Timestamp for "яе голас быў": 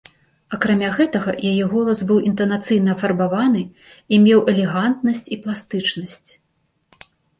1.49-2.17